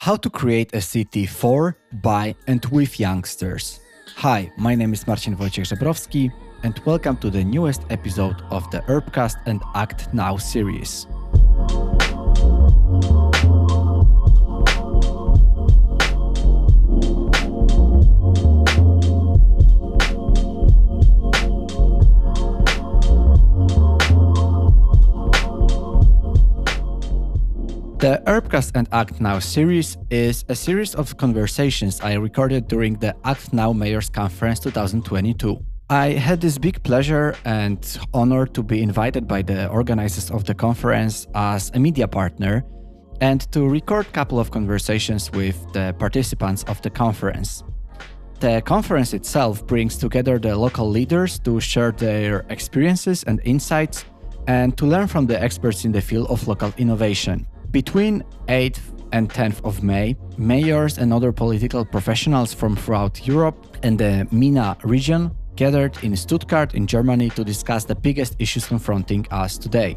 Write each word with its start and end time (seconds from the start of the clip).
How 0.00 0.16
to 0.16 0.30
create 0.30 0.74
a 0.74 0.80
city 0.80 1.26
for, 1.26 1.76
by, 1.92 2.34
and 2.46 2.64
with 2.72 2.98
youngsters. 2.98 3.80
Hi, 4.16 4.50
my 4.56 4.74
name 4.74 4.94
is 4.94 5.06
Marcin 5.06 5.36
Wojciech 5.36 5.66
Żebrowski, 5.66 6.32
and 6.62 6.80
welcome 6.86 7.18
to 7.18 7.28
the 7.28 7.44
newest 7.44 7.82
episode 7.90 8.40
of 8.48 8.70
the 8.70 8.78
Urbcast 8.88 9.36
and 9.44 9.60
Act 9.74 10.08
Now 10.14 10.38
series. 10.38 11.06
The 28.00 28.22
Urbcast 28.26 28.72
and 28.76 28.88
Act 28.92 29.20
Now 29.20 29.38
series 29.40 29.98
is 30.08 30.42
a 30.48 30.54
series 30.54 30.94
of 30.94 31.18
conversations 31.18 32.00
I 32.00 32.14
recorded 32.14 32.66
during 32.66 32.94
the 32.94 33.14
Act 33.24 33.52
Now 33.52 33.74
Mayors 33.74 34.08
Conference 34.08 34.58
2022. 34.60 35.62
I 35.90 36.12
had 36.12 36.40
this 36.40 36.56
big 36.56 36.82
pleasure 36.82 37.36
and 37.44 37.78
honor 38.14 38.46
to 38.46 38.62
be 38.62 38.82
invited 38.82 39.28
by 39.28 39.42
the 39.42 39.68
organizers 39.68 40.30
of 40.30 40.46
the 40.46 40.54
conference 40.54 41.26
as 41.34 41.70
a 41.74 41.78
media 41.78 42.08
partner 42.08 42.64
and 43.20 43.42
to 43.52 43.68
record 43.68 44.06
a 44.06 44.12
couple 44.12 44.40
of 44.40 44.50
conversations 44.50 45.30
with 45.32 45.70
the 45.74 45.94
participants 45.98 46.64
of 46.68 46.80
the 46.80 46.88
conference. 46.88 47.62
The 48.38 48.62
conference 48.64 49.12
itself 49.12 49.66
brings 49.66 49.98
together 49.98 50.38
the 50.38 50.56
local 50.56 50.88
leaders 50.88 51.38
to 51.40 51.60
share 51.60 51.92
their 51.92 52.46
experiences 52.48 53.24
and 53.24 53.42
insights 53.44 54.06
and 54.46 54.74
to 54.78 54.86
learn 54.86 55.06
from 55.06 55.26
the 55.26 55.38
experts 55.38 55.84
in 55.84 55.92
the 55.92 56.00
field 56.00 56.28
of 56.30 56.48
local 56.48 56.72
innovation. 56.78 57.46
Between 57.70 58.24
8th 58.48 58.80
and 59.12 59.30
10th 59.30 59.64
of 59.64 59.84
May, 59.84 60.16
mayors 60.36 60.98
and 60.98 61.12
other 61.12 61.30
political 61.30 61.84
professionals 61.84 62.52
from 62.52 62.74
throughout 62.74 63.24
Europe 63.26 63.76
and 63.84 63.96
the 63.96 64.26
MENA 64.32 64.76
region 64.82 65.30
gathered 65.54 65.96
in 66.02 66.16
Stuttgart 66.16 66.74
in 66.74 66.86
Germany 66.86 67.30
to 67.30 67.44
discuss 67.44 67.84
the 67.84 67.94
biggest 67.94 68.34
issues 68.40 68.66
confronting 68.66 69.24
us 69.30 69.56
today, 69.56 69.96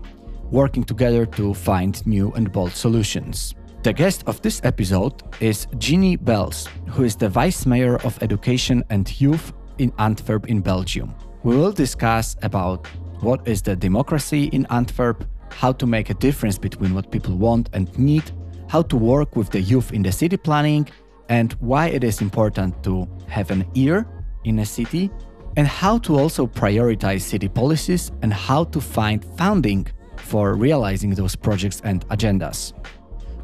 working 0.51 0.83
together 0.83 1.25
to 1.25 1.53
find 1.55 2.05
new 2.05 2.31
and 2.33 2.51
bold 2.51 2.73
solutions. 2.73 3.55
The 3.81 3.93
guest 3.93 4.23
of 4.27 4.39
this 4.43 4.61
episode 4.63 5.23
is 5.41 5.65
Jinnih 5.77 6.23
Beels, 6.23 6.67
who 6.89 7.03
is 7.03 7.15
the 7.15 7.29
Vice 7.29 7.65
Mayor 7.65 7.95
of 8.05 8.21
Education 8.21 8.83
and 8.91 9.19
Youth 9.19 9.51
in 9.79 9.91
Antwerp 9.97 10.47
in 10.47 10.61
Belgium. 10.61 11.15
We 11.43 11.57
will 11.57 11.71
discuss 11.71 12.35
about 12.43 12.87
what 13.21 13.47
is 13.47 13.61
the 13.61 13.75
democracy 13.75 14.45
in 14.51 14.67
Antwerp, 14.69 15.25
how 15.53 15.71
to 15.71 15.85
make 15.85 16.09
a 16.09 16.13
difference 16.15 16.57
between 16.57 16.93
what 16.93 17.11
people 17.11 17.35
want 17.35 17.69
and 17.73 17.97
need, 17.97 18.23
how 18.67 18.81
to 18.83 18.97
work 18.97 19.35
with 19.35 19.49
the 19.51 19.61
youth 19.61 19.93
in 19.93 20.03
the 20.03 20.11
city 20.11 20.37
planning, 20.37 20.87
and 21.29 21.53
why 21.53 21.87
it 21.87 22.03
is 22.03 22.21
important 22.21 22.83
to 22.83 23.07
have 23.27 23.51
an 23.51 23.65
ear 23.75 24.05
in 24.43 24.59
a 24.59 24.65
city, 24.65 25.09
and 25.55 25.67
how 25.67 25.97
to 25.99 26.17
also 26.17 26.47
prioritize 26.47 27.21
city 27.21 27.47
policies 27.47 28.11
and 28.21 28.33
how 28.33 28.63
to 28.65 28.81
find 28.81 29.23
funding 29.37 29.87
for 30.17 30.55
realizing 30.55 31.11
those 31.11 31.35
projects 31.35 31.81
and 31.83 32.07
agendas. 32.09 32.73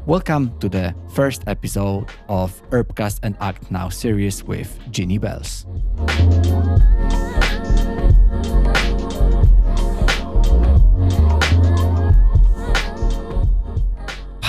Welcome 0.06 0.58
to 0.60 0.68
the 0.68 0.94
first 1.14 1.44
episode 1.46 2.06
of 2.28 2.60
Urbcast 2.70 3.20
and 3.22 3.36
Act 3.40 3.70
Now 3.70 3.88
series 3.88 4.42
with 4.42 4.78
Jinnih 4.90 5.20
Beels. 5.20 5.66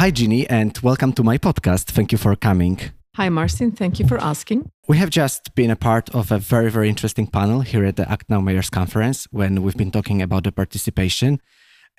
Hi, 0.01 0.09
Jinnih, 0.09 0.47
and 0.49 0.75
welcome 0.79 1.13
to 1.13 1.23
my 1.23 1.37
podcast. 1.37 1.91
Thank 1.91 2.11
you 2.11 2.17
for 2.17 2.35
coming. 2.35 2.79
Hi, 3.17 3.29
Marcin. 3.29 3.71
Thank 3.71 3.99
you 3.99 4.07
for 4.07 4.17
asking. 4.17 4.71
We 4.87 4.97
have 4.97 5.11
just 5.11 5.53
been 5.53 5.69
a 5.69 5.75
part 5.75 6.09
of 6.15 6.31
a 6.31 6.39
very, 6.39 6.71
very 6.71 6.89
interesting 6.89 7.27
panel 7.27 7.61
here 7.61 7.85
at 7.85 7.97
the 7.97 8.11
Act 8.11 8.27
Now 8.27 8.41
Mayors 8.41 8.71
Conference 8.71 9.27
when 9.29 9.61
we've 9.61 9.77
been 9.77 9.91
talking 9.91 10.19
about 10.19 10.43
the 10.43 10.51
participation. 10.51 11.39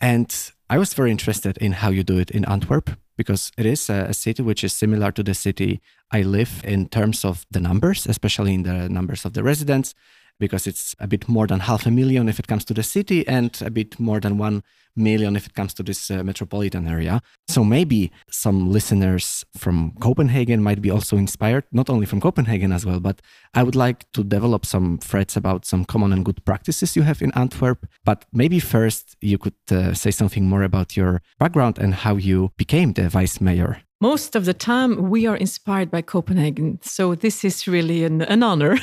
And 0.01 0.35
I 0.69 0.79
was 0.79 0.95
very 0.95 1.13
interested 1.13 1.57
in 1.59 1.75
how 1.75 1.91
you 1.91 2.03
do 2.03 2.19
it 2.19 2.33
in 2.33 2.45
Antwerp 2.47 2.91
because 3.17 3.53
it 3.57 3.67
is 3.67 3.89
a, 3.89 4.07
a 4.09 4.15
city 4.15 4.43
which 4.43 4.65
is 4.65 4.73
similar 4.73 5.13
to 5.13 5.23
the 5.23 5.35
city 5.35 5.81
I 6.11 6.23
live 6.23 6.61
in 6.65 6.89
terms 6.89 7.25
of 7.25 7.47
the 7.53 7.61
numbers, 7.61 8.07
especially 8.07 8.55
in 8.55 8.65
the 8.65 8.89
numbers 8.89 9.25
of 9.25 9.35
the 9.35 9.45
residents, 9.45 9.95
because 10.43 10.67
it's 10.67 10.97
a 10.99 11.07
bit 11.07 11.29
more 11.29 11.47
than 11.47 11.61
half 11.61 11.87
a 11.87 11.91
million 11.91 12.29
if 12.29 12.41
it 12.41 12.49
comes 12.49 12.65
to 12.65 12.75
the 12.75 12.83
city 12.83 13.25
and 13.29 13.63
a 13.65 13.71
bit 13.71 14.01
more 14.01 14.19
than 14.19 14.39
1 14.39 14.61
million 14.97 15.37
if 15.37 15.47
it 15.47 15.55
comes 15.55 15.73
to 15.75 15.85
this 15.85 16.11
uh, 16.11 16.25
metropolitan 16.25 16.89
area. 16.89 17.21
So 17.47 17.63
maybe 17.63 18.11
some 18.29 18.73
listeners 18.73 19.45
from 19.57 19.93
Copenhagen 20.01 20.61
might 20.61 20.83
be 20.83 20.91
also 20.91 21.17
inspired, 21.17 21.65
not 21.71 21.89
only 21.89 22.07
from 22.07 22.21
Copenhagen 22.21 22.73
as 22.73 22.85
well, 22.85 22.99
but 22.99 23.23
I 23.55 23.63
would 23.63 23.77
like 23.77 24.11
to 24.15 24.25
develop 24.25 24.67
some 24.67 24.99
threads 24.99 25.37
about 25.37 25.65
some 25.65 25.85
common 25.85 26.13
and 26.13 26.25
good 26.25 26.45
practices 26.45 26.97
you 26.97 27.03
have 27.03 27.23
in 27.23 27.31
Antwerp. 27.35 27.87
But 28.05 28.25
maybe 28.33 28.59
first 28.59 29.17
you 29.21 29.39
could 29.39 29.61
uh, 29.71 29.95
say 29.95 30.11
something 30.11 30.49
more 30.49 30.65
about 30.65 30.97
your 30.97 31.23
background 31.39 31.79
and 31.79 31.95
how 31.95 32.17
you 32.17 32.51
became 32.57 32.95
the 32.95 33.09
vice 33.09 33.41
mayor. 33.41 33.83
Most 34.03 34.35
of 34.35 34.47
the 34.47 34.53
time, 34.53 35.11
we 35.11 35.29
are 35.29 35.37
inspired 35.37 35.89
by 35.89 36.03
Copenhagen. 36.03 36.81
So, 36.83 37.15
this 37.15 37.45
is 37.45 37.69
really 37.69 38.03
an, 38.03 38.23
an 38.23 38.43
honor. 38.43 38.77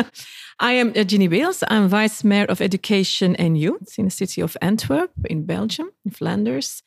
I 0.60 0.72
am 0.72 0.92
Jinnih 0.92 1.30
Beels. 1.30 1.64
I'm 1.68 1.88
Vice 1.88 2.22
Mayor 2.22 2.44
of 2.44 2.60
Education 2.60 3.34
and 3.36 3.56
Youth 3.56 3.98
in 3.98 4.04
the 4.04 4.10
city 4.10 4.42
of 4.42 4.54
Antwerp 4.60 5.12
in 5.30 5.46
Belgium, 5.46 5.92
in 6.04 6.10
Flanders. 6.10 6.82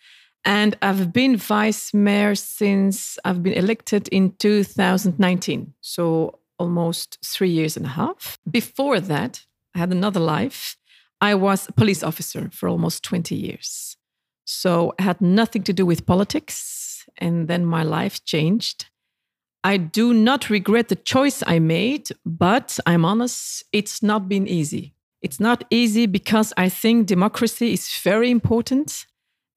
And 0.45 0.77
I've 0.83 1.11
been 1.11 1.35
Vice 1.35 1.91
Mayor 1.91 2.35
since 2.35 3.17
I've 3.25 3.41
been 3.41 3.53
elected 3.53 4.07
in 4.09 4.35
2019. 4.37 5.73
So 5.81 6.37
almost 6.59 7.17
three 7.25 7.49
years 7.49 7.75
and 7.75 7.87
a 7.87 7.95
half. 8.01 8.37
Before 8.51 8.99
that, 8.99 9.47
I 9.73 9.79
had 9.79 9.91
another 9.91 10.19
life. 10.19 10.77
I 11.21 11.33
was 11.33 11.67
a 11.67 11.71
police 11.71 12.03
officer 12.03 12.51
for 12.53 12.69
almost 12.69 13.01
20 13.03 13.33
years. 13.33 13.97
So 14.45 14.93
I 14.99 15.03
had 15.03 15.21
nothing 15.21 15.63
to 15.63 15.73
do 15.73 15.87
with 15.87 16.05
politics. 16.05 16.88
And 17.17 17.47
then 17.47 17.65
my 17.65 17.83
life 17.83 18.23
changed. 18.25 18.85
I 19.63 19.77
do 19.77 20.13
not 20.13 20.49
regret 20.49 20.87
the 20.87 20.95
choice 20.95 21.43
I 21.45 21.59
made, 21.59 22.09
but 22.25 22.79
I'm 22.85 23.03
honest, 23.03 23.63
it's 23.73 24.01
not 24.01 24.29
been 24.29 24.47
easy. 24.47 24.93
It's 25.21 25.39
not 25.39 25.65
easy 25.69 26.05
because 26.05 26.53
I 26.55 26.69
think 26.69 27.07
democracy 27.07 27.73
is 27.73 27.89
very 28.01 28.31
important. 28.31 29.05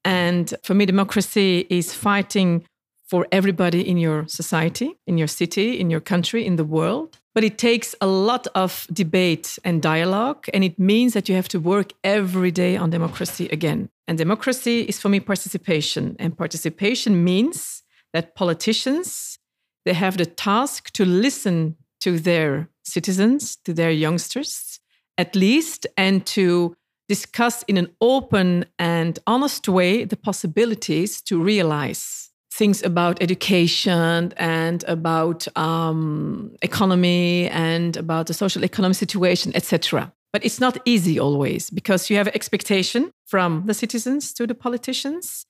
And 0.05 0.53
for 0.65 0.75
me, 0.75 0.87
democracy 0.87 1.67
is 1.71 1.95
fighting 1.95 2.65
for 3.13 3.27
everybody 3.31 3.87
in 3.87 3.99
your 3.99 4.27
society, 4.27 4.99
in 5.07 5.19
your 5.19 5.29
city, 5.29 5.79
in 5.79 5.91
your 5.91 6.01
country, 6.01 6.47
in 6.47 6.57
the 6.57 6.65
world. 6.65 7.19
But 7.35 7.45
it 7.45 7.59
takes 7.59 7.95
a 8.01 8.07
lot 8.07 8.47
of 8.55 8.87
debate 8.91 9.59
and 9.65 9.83
dialogue. 9.83 10.47
And 10.55 10.65
it 10.65 10.79
means 10.79 11.13
that 11.13 11.29
you 11.29 11.35
have 11.35 11.49
to 11.49 11.61
work 11.61 11.93
every 12.03 12.51
day 12.51 12.75
on 12.79 12.89
democracy 12.89 13.51
again. 13.53 13.91
And 14.09 14.17
democracy 14.17 14.81
is 14.91 14.99
for 14.99 15.11
me 15.11 15.21
participation. 15.21 16.17
And 16.19 16.39
participation 16.39 17.23
means 17.23 17.83
that 18.15 18.35
politicians 18.35 19.39
they 19.85 19.93
have 19.93 20.17
the 20.17 20.27
task 20.27 20.91
to 20.93 21.05
listen 21.05 21.77
to 22.01 22.19
their 22.19 22.71
citizens, 22.83 23.57
to 23.67 23.75
their 23.75 23.91
youngsters, 23.91 24.81
at 25.19 25.37
least, 25.37 25.87
and 25.99 26.25
to 26.27 26.75
discuss 27.09 27.63
in 27.65 27.77
an 27.77 27.89
open 28.01 28.65
and 28.79 29.19
honest 29.27 29.69
way 29.69 30.05
the 30.05 30.17
possibilities 30.17 31.21
to 31.23 31.43
realize 31.43 32.22
things 32.53 32.83
about 32.83 33.23
education 33.23 34.33
and 34.37 34.85
about 34.85 35.49
um, 35.57 36.55
economy 36.61 37.49
and 37.49 37.97
about 37.97 38.27
the 38.27 38.35
social 38.35 38.63
economic 38.63 38.97
situation, 38.97 39.53
etc. 39.55 40.13
But 40.33 40.45
it's 40.45 40.61
not 40.61 40.77
easy 40.85 41.19
always 41.19 41.71
because 41.71 42.11
you 42.11 42.17
have 42.17 42.29
expectation 42.29 43.11
from 43.27 43.65
the 43.67 43.75
citizens 43.75 44.33
to 44.35 44.47
the 44.47 44.55
politicians, 44.55 45.47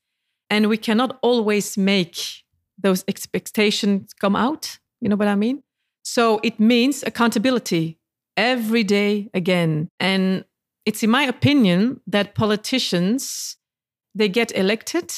and 0.49 0.69
we 0.69 0.77
cannot 0.77 1.19
always 1.23 1.77
make 1.77 2.45
those 2.79 3.05
expectations 3.09 4.13
come 4.21 4.37
out. 4.37 4.79
You 5.01 5.09
know 5.09 5.17
what 5.17 5.29
I 5.29 5.35
mean? 5.35 5.63
So 6.05 6.41
it 6.43 6.61
means 6.61 7.03
accountability 7.03 7.99
every 8.37 8.85
day 8.85 9.29
again. 9.35 9.89
And 9.99 10.45
it's 10.87 11.03
in 11.03 11.11
my 11.11 11.25
opinion 11.25 12.01
that 12.07 12.35
politicians 12.35 13.57
they 14.15 14.29
get 14.29 14.53
elected 14.55 15.13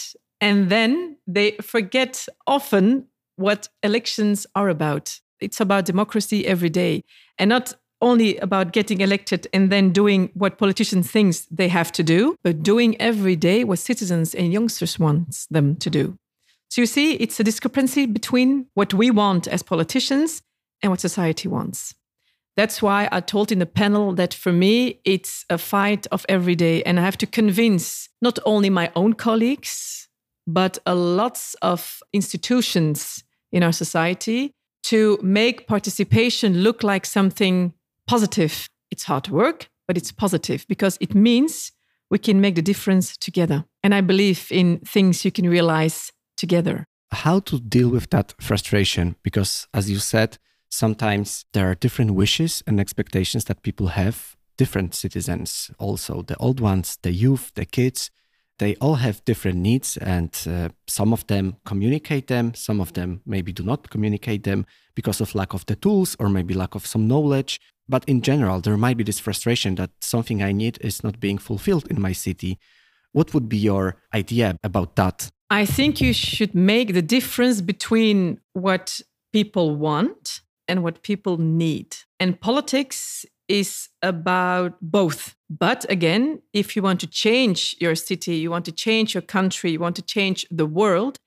and 0.44 0.68
then 0.68 1.16
they 1.26 1.52
forget 1.62 2.28
often 2.46 3.06
what 3.36 3.70
elections 3.82 4.46
are 4.54 4.68
about. 4.68 5.18
It's 5.40 5.58
about 5.58 5.86
democracy 5.86 6.46
every 6.46 6.68
day 6.68 7.02
and 7.38 7.48
not 7.48 7.72
only 8.02 8.36
about 8.36 8.72
getting 8.72 9.00
elected 9.00 9.48
and 9.54 9.72
then 9.72 9.90
doing 9.90 10.30
what 10.34 10.58
politicians 10.58 11.10
think 11.10 11.34
they 11.50 11.68
have 11.68 11.90
to 11.92 12.02
do, 12.02 12.36
but 12.44 12.62
doing 12.62 13.00
every 13.00 13.36
day 13.36 13.64
what 13.64 13.78
citizens 13.78 14.34
and 14.34 14.52
youngsters 14.52 14.98
want 14.98 15.46
them 15.50 15.76
to 15.76 15.88
do. 15.88 16.14
So 16.68 16.82
you 16.82 16.86
see, 16.86 17.14
it's 17.14 17.40
a 17.40 17.44
discrepancy 17.44 18.04
between 18.04 18.66
what 18.74 18.92
we 18.92 19.10
want 19.10 19.48
as 19.48 19.62
politicians 19.62 20.42
and 20.82 20.90
what 20.90 21.00
society 21.00 21.48
wants. 21.48 21.94
That's 22.54 22.82
why 22.82 23.08
I 23.10 23.20
told 23.20 23.50
in 23.50 23.60
the 23.60 23.74
panel 23.82 24.12
that 24.12 24.34
for 24.34 24.52
me, 24.52 25.00
it's 25.04 25.46
a 25.48 25.56
fight 25.56 26.06
of 26.12 26.26
every 26.28 26.54
day. 26.54 26.82
And 26.82 27.00
I 27.00 27.02
have 27.02 27.16
to 27.18 27.26
convince 27.26 28.10
not 28.20 28.38
only 28.44 28.68
my 28.68 28.92
own 28.94 29.14
colleagues, 29.14 30.04
but 30.46 30.78
a 30.86 30.94
lots 30.94 31.54
of 31.62 32.00
institutions 32.12 33.24
in 33.52 33.62
our 33.62 33.72
society 33.72 34.52
to 34.84 35.18
make 35.22 35.66
participation 35.66 36.62
look 36.62 36.82
like 36.82 37.06
something 37.06 37.72
positive. 38.06 38.68
It's 38.90 39.04
hard 39.04 39.28
work, 39.28 39.68
but 39.88 39.96
it's 39.96 40.12
positive 40.12 40.66
because 40.68 40.98
it 41.00 41.14
means 41.14 41.72
we 42.10 42.18
can 42.18 42.40
make 42.40 42.54
the 42.54 42.62
difference 42.62 43.16
together. 43.16 43.64
And 43.82 43.94
I 43.94 44.00
believe 44.00 44.48
in 44.50 44.78
things 44.80 45.24
you 45.24 45.30
can 45.30 45.48
realize 45.48 46.12
together. 46.36 46.84
How 47.10 47.40
to 47.40 47.60
deal 47.60 47.88
with 47.88 48.10
that 48.10 48.34
frustration? 48.40 49.16
Because, 49.22 49.66
as 49.72 49.90
you 49.90 49.98
said, 49.98 50.38
sometimes 50.68 51.44
there 51.52 51.70
are 51.70 51.74
different 51.74 52.12
wishes 52.14 52.62
and 52.66 52.80
expectations 52.80 53.44
that 53.44 53.62
people 53.62 53.88
have, 53.88 54.36
different 54.58 54.94
citizens, 54.94 55.70
also 55.78 56.22
the 56.22 56.36
old 56.36 56.60
ones, 56.60 56.98
the 57.02 57.12
youth, 57.12 57.52
the 57.54 57.64
kids. 57.64 58.10
They 58.58 58.76
all 58.76 58.94
have 58.94 59.24
different 59.24 59.58
needs, 59.58 59.96
and 59.96 60.30
uh, 60.46 60.68
some 60.86 61.12
of 61.12 61.26
them 61.26 61.56
communicate 61.64 62.28
them, 62.28 62.54
some 62.54 62.80
of 62.80 62.92
them 62.92 63.20
maybe 63.26 63.52
do 63.52 63.64
not 63.64 63.90
communicate 63.90 64.44
them 64.44 64.64
because 64.94 65.20
of 65.20 65.34
lack 65.34 65.54
of 65.54 65.66
the 65.66 65.74
tools 65.74 66.16
or 66.20 66.28
maybe 66.28 66.54
lack 66.54 66.74
of 66.74 66.86
some 66.86 67.08
knowledge. 67.08 67.60
But 67.88 68.04
in 68.06 68.22
general, 68.22 68.60
there 68.60 68.76
might 68.76 68.96
be 68.96 69.04
this 69.04 69.18
frustration 69.18 69.74
that 69.74 69.90
something 70.00 70.42
I 70.42 70.52
need 70.52 70.78
is 70.80 71.02
not 71.02 71.20
being 71.20 71.38
fulfilled 71.38 71.86
in 71.90 72.00
my 72.00 72.12
city. 72.12 72.58
What 73.12 73.34
would 73.34 73.48
be 73.48 73.58
your 73.58 73.96
idea 74.14 74.56
about 74.62 74.96
that? 74.96 75.30
I 75.50 75.66
think 75.66 76.00
you 76.00 76.12
should 76.12 76.54
make 76.54 76.94
the 76.94 77.02
difference 77.02 77.60
between 77.60 78.40
what 78.54 79.00
people 79.32 79.76
want 79.76 80.40
and 80.66 80.82
what 80.82 81.02
people 81.02 81.36
need. 81.38 81.96
And 82.18 82.40
politics 82.40 83.26
is 83.48 83.88
about 84.02 84.74
both. 84.80 85.34
But 85.50 85.84
again, 85.90 86.42
if 86.52 86.74
you 86.74 86.82
want 86.82 87.00
to 87.00 87.06
change 87.06 87.76
your 87.80 87.94
city, 87.94 88.36
you 88.36 88.50
want 88.50 88.64
to 88.64 88.72
change 88.72 89.14
your 89.14 89.22
country, 89.22 89.72
you 89.72 89.80
want 89.80 89.96
to 89.96 90.02
change 90.02 90.46
the 90.50 90.66
world, 90.66 91.18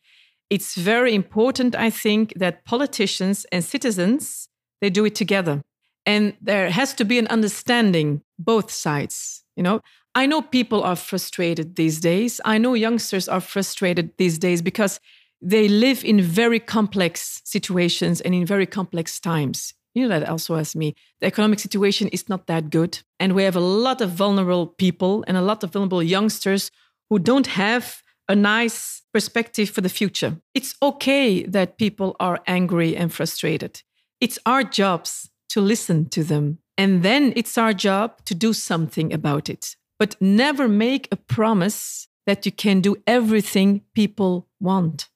it's 0.49 0.75
very 0.75 1.13
important, 1.13 1.75
I 1.75 1.89
think, 1.89 2.33
that 2.37 2.63
politicians 2.65 3.45
and 3.51 3.63
citizens 3.63 4.49
they 4.79 4.89
do 4.91 5.05
it 5.05 5.15
together. 5.15 5.63
And 6.05 6.37
there 6.39 6.69
has 6.69 6.93
to 6.93 7.03
be 7.03 7.17
an 7.17 7.27
understanding 7.27 8.21
both 8.37 8.71
sides 8.71 9.43
you 9.57 9.63
know? 9.63 9.81
I 10.15 10.25
know 10.25 10.41
people 10.41 10.83
are 10.83 10.95
frustrated 10.95 11.75
these 11.75 11.99
days. 11.99 12.39
I 12.45 12.57
know 12.57 12.75
youngsters 12.75 13.27
are 13.27 13.41
frustrated 13.41 14.11
these 14.17 14.39
days 14.39 14.61
because 14.61 15.01
they 15.41 15.67
live 15.67 16.05
in 16.05 16.21
very 16.21 16.59
complex 16.59 17.41
situations 17.43 18.21
and 18.21 18.33
in 18.33 18.45
very 18.45 18.65
complex 18.65 19.19
times 19.19 19.73
you 19.97 20.07
know 20.07 20.19
that 20.19 20.29
also 20.29 20.55
as 20.55 20.75
me 20.75 20.95
the 21.19 21.27
economic 21.27 21.59
situation 21.59 22.07
is 22.09 22.29
not 22.29 22.47
that 22.47 22.69
good 22.69 22.99
and 23.19 23.33
we 23.33 23.44
have 23.44 23.55
a 23.55 23.59
lot 23.59 24.01
of 24.01 24.11
vulnerable 24.11 24.67
people 24.67 25.23
and 25.27 25.38
a 25.38 25.41
lot 25.41 25.63
of 25.63 25.71
vulnerable 25.71 26.03
youngsters 26.03 26.71
who 27.09 27.19
don't 27.19 27.47
have 27.47 28.03
a 28.29 28.35
nice 28.35 29.01
perspective 29.13 29.69
for 29.69 29.81
the 29.81 29.89
future 29.89 30.38
it's 30.53 30.75
okay 30.81 31.44
that 31.44 31.77
people 31.77 32.15
are 32.19 32.39
angry 32.47 32.95
and 32.95 33.11
frustrated 33.11 33.81
it's 34.19 34.39
our 34.45 34.63
jobs 34.63 35.29
to 35.49 35.61
listen 35.61 36.05
to 36.09 36.23
them. 36.23 36.59
And 36.77 37.03
then 37.03 37.33
it's 37.35 37.57
our 37.57 37.73
job 37.73 38.23
to 38.25 38.35
do 38.35 38.53
something 38.53 39.13
about 39.13 39.49
it. 39.49 39.75
But 39.99 40.15
never 40.21 40.67
make 40.67 41.07
a 41.11 41.15
promise 41.15 42.07
that 42.25 42.45
you 42.45 42.51
can 42.51 42.81
do 42.81 42.97
everything 43.07 43.81
people 43.95 44.47
want, 44.59 45.09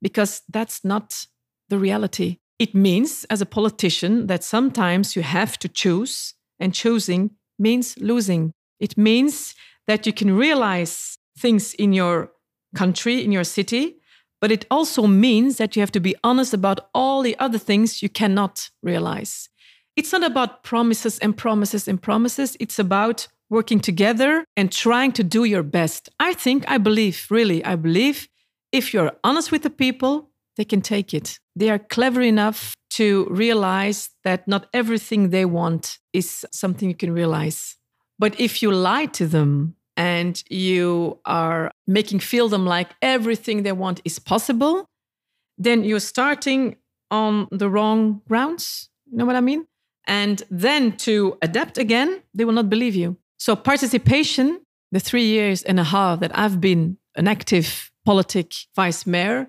because 0.00 0.42
that's 0.48 0.84
not 0.84 1.26
the 1.68 1.78
reality. 1.78 2.38
It 2.62 2.74
means, 2.74 3.24
as 3.28 3.40
a 3.40 3.52
politician, 3.58 4.28
that 4.28 4.44
sometimes 4.44 5.16
you 5.16 5.22
have 5.22 5.58
to 5.58 5.68
choose, 5.68 6.34
and 6.60 6.72
choosing 6.72 7.30
means 7.58 7.98
losing. 7.98 8.52
It 8.78 8.96
means 8.96 9.54
that 9.88 10.06
you 10.06 10.12
can 10.12 10.36
realize 10.36 11.18
things 11.36 11.74
in 11.74 11.92
your 11.92 12.30
country, 12.76 13.24
in 13.24 13.32
your 13.32 13.44
city, 13.44 13.96
but 14.40 14.52
it 14.52 14.64
also 14.70 15.08
means 15.08 15.56
that 15.56 15.74
you 15.74 15.80
have 15.82 15.92
to 15.92 16.00
be 16.00 16.14
honest 16.22 16.54
about 16.54 16.88
all 16.94 17.22
the 17.22 17.36
other 17.40 17.58
things 17.58 18.02
you 18.02 18.08
cannot 18.08 18.70
realize 18.82 19.48
it's 19.96 20.12
not 20.12 20.24
about 20.24 20.62
promises 20.62 21.18
and 21.18 21.36
promises 21.36 21.88
and 21.88 22.00
promises. 22.00 22.56
It's 22.58 22.78
about 22.78 23.28
working 23.50 23.80
together 23.80 24.44
and 24.56 24.72
trying 24.72 25.12
to 25.12 25.24
do 25.24 25.44
your 25.44 25.62
best. 25.62 26.08
I 26.18 26.32
think, 26.32 26.64
I 26.68 26.78
believe, 26.78 27.26
really, 27.30 27.64
I 27.64 27.76
believe 27.76 28.28
if 28.72 28.94
you're 28.94 29.12
honest 29.22 29.52
with 29.52 29.62
the 29.62 29.70
people, 29.70 30.30
they 30.56 30.64
can 30.64 30.80
take 30.80 31.14
it. 31.14 31.38
They 31.56 31.70
are 31.70 31.78
clever 31.78 32.20
enough 32.20 32.74
to 32.90 33.26
realize 33.30 34.10
that 34.24 34.46
not 34.46 34.66
everything 34.72 35.30
they 35.30 35.44
want 35.44 35.98
is 36.12 36.44
something 36.52 36.88
you 36.88 36.94
can 36.94 37.12
realize. 37.12 37.76
But 38.18 38.38
if 38.38 38.62
you 38.62 38.70
lie 38.70 39.06
to 39.06 39.26
them 39.26 39.76
and 39.96 40.42
you 40.50 41.18
are 41.24 41.70
making 41.86 42.20
feel 42.20 42.48
them 42.48 42.66
like 42.66 42.90
everything 43.00 43.62
they 43.62 43.72
want 43.72 44.00
is 44.04 44.18
possible, 44.18 44.86
then 45.58 45.84
you're 45.84 46.00
starting 46.00 46.76
on 47.10 47.48
the 47.50 47.68
wrong 47.68 48.22
grounds. 48.28 48.88
You 49.10 49.18
know 49.18 49.24
what 49.24 49.36
I 49.36 49.40
mean? 49.40 49.66
and 50.06 50.42
then 50.50 50.96
to 50.98 51.38
adapt 51.42 51.78
again, 51.78 52.22
they 52.34 52.44
will 52.44 52.52
not 52.52 52.68
believe 52.68 52.94
you. 52.94 53.16
So, 53.38 53.56
participation, 53.56 54.60
the 54.90 55.00
three 55.00 55.24
years 55.24 55.62
and 55.62 55.78
a 55.80 55.84
half 55.84 56.20
that 56.20 56.36
I've 56.36 56.60
been 56.60 56.98
an 57.16 57.28
active 57.28 57.90
politic 58.04 58.54
vice 58.74 59.06
mayor, 59.06 59.48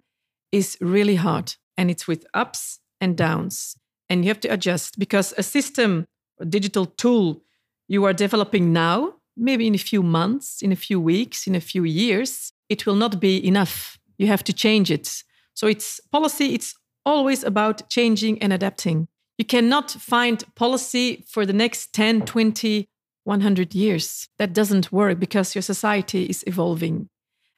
is 0.53 0.77
really 0.79 1.15
hard. 1.15 1.55
And 1.75 1.91
it's 1.91 2.07
with 2.07 2.25
ups 2.33 2.79
and 3.01 3.17
downs. 3.17 3.75
And 4.07 4.23
you 4.23 4.29
have 4.29 4.39
to 4.41 4.53
adjust 4.53 4.99
because 4.99 5.33
a 5.37 5.43
system, 5.43 6.05
a 6.39 6.45
digital 6.45 6.85
tool 6.85 7.41
you 7.87 8.05
are 8.05 8.13
developing 8.13 8.71
now, 8.71 9.15
maybe 9.35 9.67
in 9.67 9.75
a 9.75 9.79
few 9.79 10.03
months, 10.03 10.61
in 10.61 10.71
a 10.71 10.75
few 10.75 11.01
weeks, 11.01 11.47
in 11.47 11.55
a 11.55 11.59
few 11.59 11.83
years, 11.83 12.53
it 12.69 12.85
will 12.85 12.95
not 12.95 13.19
be 13.19 13.45
enough. 13.45 13.97
You 14.17 14.27
have 14.27 14.43
to 14.45 14.53
change 14.53 14.89
it. 14.89 15.23
So, 15.53 15.67
it's 15.67 15.99
policy, 16.11 16.53
it's 16.53 16.75
always 17.05 17.43
about 17.43 17.89
changing 17.89 18.41
and 18.41 18.53
adapting. 18.53 19.07
You 19.37 19.45
cannot 19.45 19.91
find 19.91 20.43
policy 20.55 21.25
for 21.27 21.45
the 21.45 21.53
next 21.53 21.93
10, 21.93 22.21
20, 22.21 22.87
100 23.25 23.75
years. 23.75 24.29
That 24.37 24.53
doesn't 24.53 24.91
work 24.91 25.19
because 25.19 25.55
your 25.55 25.61
society 25.61 26.25
is 26.25 26.43
evolving 26.47 27.09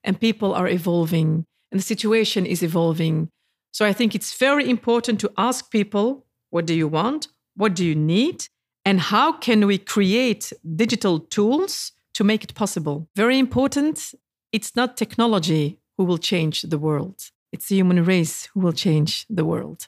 and 0.04 0.20
people 0.20 0.54
are 0.54 0.68
evolving 0.68 1.46
and 1.72 1.80
the 1.80 1.86
situation 1.86 2.46
is 2.46 2.64
evolving. 2.64 3.30
So 3.72 3.86
I 3.86 3.94
think 3.94 4.16
it's 4.16 4.38
very 4.38 4.70
important 4.70 5.20
to 5.22 5.32
ask 5.38 5.72
people 5.72 6.26
what 6.50 6.66
do 6.66 6.74
you 6.74 6.88
want? 6.88 7.28
What 7.56 7.76
do 7.76 7.84
you 7.84 7.96
need? 7.96 8.48
And 8.86 9.00
how 9.00 9.34
can 9.34 9.66
we 9.68 9.78
create 9.78 10.54
digital 10.76 11.20
tools 11.20 11.92
to 12.14 12.24
make 12.24 12.44
it 12.44 12.54
possible? 12.54 13.10
Very 13.16 13.40
important. 13.40 14.14
It's 14.52 14.76
not 14.76 14.96
technology 14.96 15.80
who 15.98 16.06
will 16.06 16.18
change 16.18 16.62
the 16.62 16.78
world, 16.78 17.32
it's 17.52 17.68
the 17.68 17.76
human 17.76 18.04
race 18.04 18.46
who 18.54 18.60
will 18.60 18.74
change 18.74 19.26
the 19.30 19.46
world. 19.46 19.88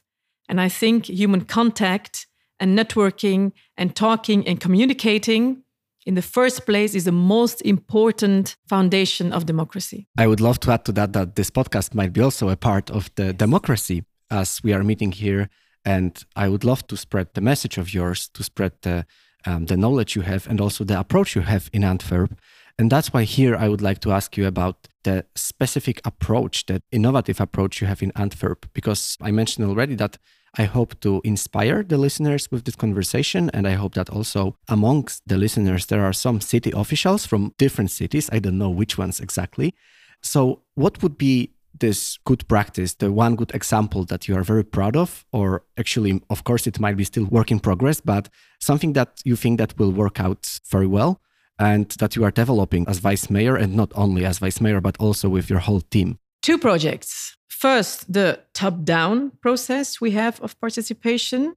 And 0.50 0.60
I 0.62 0.70
think 0.70 1.06
human 1.06 1.46
contact 1.46 2.28
and 2.60 2.78
networking 2.78 3.52
and 3.78 3.96
talking 3.96 4.48
and 4.48 4.60
communicating 4.60 5.64
in 6.08 6.16
the 6.16 6.22
first 6.22 6.66
place 6.66 6.96
is 6.96 7.04
the 7.04 7.12
most 7.12 7.62
important 7.64 8.56
foundation 8.70 9.34
of 9.34 9.46
democracy. 9.46 10.08
I 10.18 10.26
would 10.26 10.40
love 10.40 10.58
to 10.62 10.72
add 10.72 10.86
to 10.86 10.94
that 10.94 11.12
that 11.12 11.36
this 11.36 11.52
podcast 11.52 11.94
might 11.94 12.14
be 12.14 12.22
also 12.22 12.48
a 12.50 12.56
part 12.56 12.90
of 12.90 13.14
the 13.16 13.34
democracy 13.34 14.06
as 14.32 14.64
we 14.64 14.74
are 14.74 14.84
meeting 14.84 15.12
here. 15.12 15.50
And 15.84 16.18
I 16.36 16.48
would 16.48 16.64
love 16.64 16.88
to 16.88 16.96
spread 16.96 17.28
the 17.34 17.42
message 17.42 17.78
of 17.78 17.94
yours, 17.94 18.30
to 18.30 18.44
spread 18.44 18.72
the, 18.82 19.06
um, 19.46 19.66
the 19.66 19.76
knowledge 19.76 20.16
you 20.16 20.22
have 20.22 20.48
and 20.48 20.62
also 20.62 20.86
the 20.86 20.98
approach 20.98 21.36
you 21.36 21.42
have 21.42 21.70
in 21.74 21.84
Antwerp. 21.84 22.40
And 22.80 22.90
that's 22.90 23.12
why 23.12 23.24
here 23.24 23.58
I 23.58 23.68
would 23.68 23.82
like 23.82 24.00
to 24.02 24.12
ask 24.14 24.38
you 24.38 24.48
about 24.48 24.88
the 25.04 25.26
specific 25.36 26.00
approach, 26.06 26.68
that 26.68 26.84
innovative 26.92 27.42
approach 27.42 27.82
you 27.82 27.88
have 27.88 28.02
in 28.02 28.14
Antwerp, 28.16 28.66
because 28.74 29.18
I 29.22 29.32
mentioned 29.32 29.68
already 29.68 29.96
that 29.96 30.18
I 30.58 30.64
hope 30.64 31.00
to 31.02 31.22
inspire 31.24 31.84
the 31.84 31.98
listeners 31.98 32.50
with 32.52 32.66
this 32.66 32.76
conversation. 32.76 33.52
And 33.54 33.68
I 33.68 33.74
hope 33.74 33.94
that 33.94 34.10
also 34.10 34.56
amongst 34.68 35.22
the 35.28 35.38
listeners, 35.38 35.86
there 35.86 36.04
are 36.04 36.14
some 36.14 36.42
city 36.42 36.72
officials 36.76 37.26
from 37.26 37.54
different 37.58 37.92
cities. 37.92 38.30
I 38.32 38.40
don't 38.40 38.58
know 38.58 38.70
which 38.70 38.98
ones 38.98 39.20
exactly. 39.20 39.76
So, 40.22 40.64
what 40.74 41.04
would 41.04 41.18
be 41.18 41.52
this 41.80 42.18
good 42.26 42.48
practice, 42.48 42.96
the 42.96 43.12
one 43.12 43.36
good 43.36 43.54
example 43.54 44.04
that 44.06 44.28
you 44.28 44.36
are 44.36 44.44
very 44.44 44.64
proud 44.64 44.96
of, 44.96 45.26
or 45.32 45.64
actually, 45.78 46.22
of 46.32 46.44
course, 46.44 46.66
it 46.66 46.80
might 46.80 46.98
be 46.98 47.04
still 47.04 47.26
work 47.26 47.52
in 47.52 47.60
progress, 47.60 48.02
but 48.02 48.30
something 48.60 48.94
that 48.94 49.22
you 49.26 49.36
think 49.36 49.60
that 49.60 49.78
will 49.78 49.92
work 49.92 50.20
out 50.20 50.60
very 50.72 50.88
well 50.88 51.22
and 51.60 51.90
that 52.00 52.16
you 52.16 52.24
are 52.24 52.32
developing 52.32 52.88
as 52.88 52.98
vice 52.98 53.30
mayor 53.30 53.56
and 53.56 53.76
not 53.76 53.92
only 53.96 54.26
as 54.26 54.40
vice 54.40 54.60
mayor, 54.60 54.82
but 54.82 54.98
also 55.00 55.30
with 55.30 55.52
your 55.52 55.60
whole 55.60 55.82
team? 55.82 56.18
Two 56.48 56.58
projects. 56.58 57.36
First, 57.50 58.14
the 58.14 58.40
top 58.54 58.86
down 58.86 59.32
process 59.42 60.00
we 60.00 60.12
have 60.12 60.40
of 60.40 60.58
participation. 60.62 61.56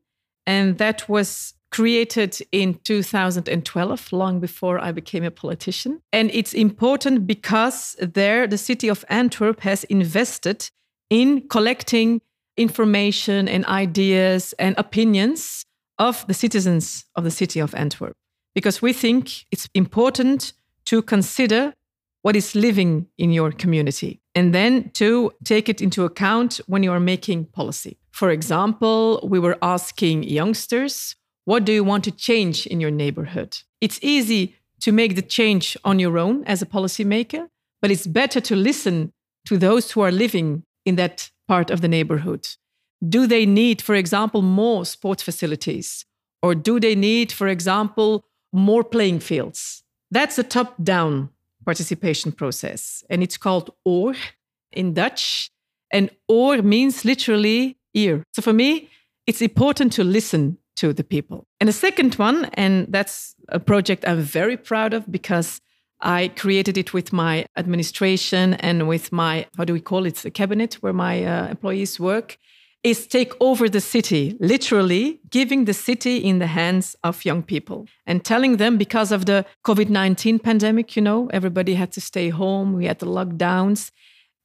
And 0.48 0.78
that 0.78 1.08
was 1.08 1.54
created 1.70 2.38
in 2.50 2.74
2012, 2.82 4.12
long 4.12 4.40
before 4.40 4.80
I 4.80 4.90
became 4.90 5.22
a 5.22 5.30
politician. 5.30 6.02
And 6.12 6.28
it's 6.32 6.52
important 6.52 7.24
because 7.28 7.94
there 8.00 8.48
the 8.48 8.58
city 8.58 8.88
of 8.88 9.04
Antwerp 9.08 9.60
has 9.60 9.84
invested 9.84 10.68
in 11.08 11.46
collecting 11.46 12.20
information 12.56 13.46
and 13.46 13.64
ideas 13.66 14.54
and 14.58 14.74
opinions 14.76 15.66
of 16.00 16.26
the 16.26 16.34
citizens 16.34 17.04
of 17.14 17.22
the 17.22 17.30
city 17.30 17.60
of 17.60 17.76
Antwerp. 17.76 18.16
Because 18.56 18.82
we 18.82 18.92
think 18.92 19.46
it's 19.52 19.68
important 19.72 20.52
to 20.86 21.00
consider 21.00 21.74
what 22.22 22.36
is 22.36 22.54
living 22.54 23.06
in 23.18 23.32
your 23.32 23.50
community 23.50 24.20
and 24.34 24.54
then 24.54 24.90
to 24.90 25.32
take 25.44 25.68
it 25.68 25.80
into 25.80 26.04
account 26.04 26.60
when 26.66 26.82
you 26.82 26.92
are 26.92 27.00
making 27.00 27.46
policy. 27.46 27.98
For 28.10 28.30
example, 28.30 29.20
we 29.22 29.38
were 29.38 29.58
asking 29.62 30.24
youngsters, 30.24 31.16
what 31.44 31.64
do 31.64 31.72
you 31.72 31.84
want 31.84 32.04
to 32.04 32.10
change 32.10 32.66
in 32.66 32.80
your 32.80 32.90
neighborhood? 32.90 33.58
It's 33.80 33.98
easy 34.02 34.56
to 34.80 34.92
make 34.92 35.14
the 35.14 35.22
change 35.22 35.76
on 35.84 35.98
your 35.98 36.18
own 36.18 36.44
as 36.44 36.62
a 36.62 36.66
policymaker, 36.66 37.48
but 37.80 37.90
it's 37.90 38.06
better 38.06 38.40
to 38.40 38.56
listen 38.56 39.12
to 39.46 39.56
those 39.56 39.92
who 39.92 40.00
are 40.02 40.12
living 40.12 40.64
in 40.84 40.96
that 40.96 41.30
part 41.48 41.70
of 41.70 41.80
the 41.80 41.88
neighborhood. 41.88 42.46
Do 43.06 43.26
they 43.26 43.46
need, 43.46 43.80
for 43.80 43.94
example, 43.94 44.42
more 44.42 44.84
sports 44.84 45.22
facilities? 45.22 46.04
Or 46.42 46.54
do 46.54 46.78
they 46.78 46.94
need, 46.94 47.32
for 47.32 47.48
example, 47.48 48.26
more 48.52 48.84
playing 48.84 49.20
fields? 49.20 49.82
That's 50.10 50.38
a 50.38 50.42
top 50.42 50.74
down 50.82 51.30
participation 51.64 52.32
process. 52.32 53.04
And 53.10 53.22
it's 53.22 53.36
called 53.36 53.70
OOR 53.86 54.14
in 54.72 54.94
Dutch. 54.94 55.50
And 55.92 56.10
OOR 56.30 56.62
means 56.62 57.04
literally 57.04 57.76
ear. 57.94 58.22
So 58.32 58.42
for 58.42 58.52
me, 58.52 58.88
it's 59.26 59.42
important 59.42 59.92
to 59.94 60.04
listen 60.04 60.58
to 60.76 60.92
the 60.92 61.04
people. 61.04 61.46
And 61.60 61.68
the 61.68 61.72
second 61.72 62.14
one, 62.14 62.46
and 62.54 62.86
that's 62.90 63.34
a 63.48 63.60
project 63.60 64.04
I'm 64.06 64.22
very 64.22 64.56
proud 64.56 64.94
of 64.94 65.10
because 65.10 65.60
I 66.00 66.28
created 66.28 66.78
it 66.78 66.94
with 66.94 67.12
my 67.12 67.44
administration 67.56 68.54
and 68.54 68.88
with 68.88 69.12
my, 69.12 69.46
how 69.56 69.64
do 69.64 69.72
we 69.72 69.80
call 69.80 70.06
it, 70.06 70.16
the 70.16 70.30
cabinet 70.30 70.74
where 70.74 70.94
my 70.94 71.24
uh, 71.24 71.48
employees 71.48 72.00
work, 72.00 72.38
is 72.82 73.06
take 73.06 73.32
over 73.40 73.68
the 73.68 73.80
city, 73.80 74.36
literally 74.40 75.20
giving 75.28 75.66
the 75.66 75.74
city 75.74 76.16
in 76.16 76.38
the 76.38 76.46
hands 76.46 76.96
of 77.04 77.24
young 77.24 77.42
people 77.42 77.86
and 78.06 78.24
telling 78.24 78.56
them 78.56 78.78
because 78.78 79.12
of 79.12 79.26
the 79.26 79.44
COVID 79.66 79.88
19 79.90 80.38
pandemic, 80.38 80.96
you 80.96 81.02
know, 81.02 81.28
everybody 81.32 81.74
had 81.74 81.92
to 81.92 82.00
stay 82.00 82.30
home, 82.30 82.72
we 82.72 82.86
had 82.86 82.98
the 82.98 83.06
lockdowns, 83.06 83.90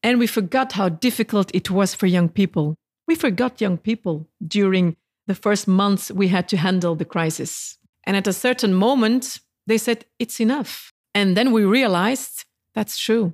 and 0.03 0.19
we 0.19 0.27
forgot 0.27 0.73
how 0.73 0.89
difficult 0.89 1.49
it 1.55 1.71
was 1.71 1.95
for 1.95 2.07
young 2.07 2.27
people. 2.27 2.75
We 3.07 3.15
forgot 3.15 3.61
young 3.61 3.77
people 3.77 4.27
during 4.45 4.97
the 5.27 5.35
first 5.35 5.67
months 5.67 6.11
we 6.11 6.27
had 6.27 6.49
to 6.49 6.57
handle 6.57 6.95
the 6.95 7.05
crisis. 7.05 7.77
And 8.05 8.17
at 8.17 8.27
a 8.27 8.33
certain 8.33 8.73
moment, 8.73 9.39
they 9.65 9.77
said, 9.77 10.05
it's 10.19 10.39
enough. 10.39 10.91
And 11.13 11.35
then 11.35 11.51
we 11.51 11.63
realized 11.63 12.45
that's 12.73 12.97
true 12.97 13.33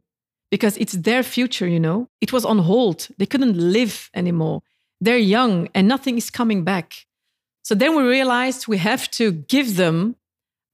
because 0.50 0.77
it's 0.77 0.93
their 0.93 1.24
future, 1.24 1.67
you 1.67 1.79
know. 1.79 2.08
It 2.22 2.31
was 2.31 2.46
on 2.46 2.60
hold. 2.60 3.08
They 3.17 3.25
couldn't 3.25 3.58
live 3.58 4.10
anymore. 4.13 4.62
They're 5.01 5.17
young 5.17 5.67
and 5.74 5.88
nothing 5.88 6.17
is 6.17 6.29
coming 6.29 6.63
back. 6.63 7.05
So 7.63 7.75
then 7.75 7.96
we 7.96 8.03
realized 8.03 8.67
we 8.67 8.77
have 8.77 9.10
to 9.12 9.31
give 9.31 9.75
them 9.75 10.15